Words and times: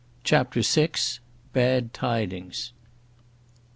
CHAPTER 0.23 0.61
VI. 0.63 0.89
BAD 1.53 1.93
TIDINGS. 1.93 2.71